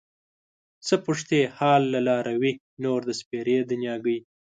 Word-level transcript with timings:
څه 0.85 0.95
پوښتې 1.05 1.39
حال 1.57 1.81
له 1.93 1.99
لاروي 2.07 2.53
نور 2.83 2.99
د 3.05 3.11
سپېرې 3.19 3.57
دنياګۍ 3.71 4.17